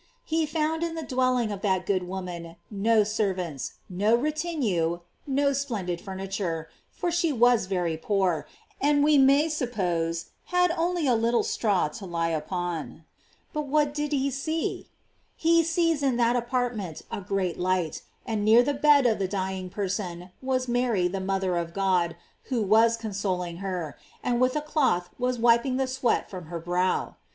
He 0.25 0.47
found 0.47 0.81
in 0.81 0.95
the 0.95 1.03
dwelling 1.05 1.51
of 1.51 1.61
that 1.61 1.85
good 1.85 2.07
woman 2.07 2.55
no 2.71 3.03
servants, 3.03 3.73
no 3.87 4.15
retinue, 4.15 5.01
no 5.27 5.53
splendid 5.53 6.01
furniture, 6.01 6.69
for 6.89 7.11
she 7.11 7.31
was 7.31 7.67
very 7.67 7.97
poor, 7.97 8.47
and 8.81 9.03
we 9.03 9.19
may 9.19 9.47
suppose 9.47 10.31
had 10.45 10.71
only 10.71 11.05
a 11.05 11.13
little 11.13 11.43
straw 11.43 11.87
to 11.89 12.07
lie 12.07 12.29
upon. 12.31 13.03
But 13.53 13.67
what 13.67 13.93
does 13.93 14.09
he 14.09 14.31
see? 14.31 14.87
He 15.35 15.63
sees 15.63 16.01
in 16.01 16.17
that 16.17 16.35
apart 16.35 16.75
ment 16.75 17.03
a 17.11 17.21
great 17.21 17.59
light, 17.59 18.01
and 18.25 18.43
near 18.43 18.63
the 18.63 18.73
bed 18.73 19.05
of 19.05 19.19
the 19.19 19.27
dying 19.27 19.69
person 19.69 20.31
was 20.41 20.67
Mary 20.67 21.07
the 21.09 21.21
mother 21.21 21.57
of 21.57 21.75
God, 21.75 22.15
who 22.45 22.63
was 22.63 22.97
con 22.97 23.13
soling 23.13 23.57
her, 23.57 23.95
and 24.23 24.41
with 24.41 24.55
a 24.55 24.61
cloth 24.61 25.11
was 25.19 25.37
wiping 25.37 25.77
the 25.77 25.85
sweat 25.85 26.27
from 26.27 26.45
her 26.47 26.59
brow. 26.59 27.17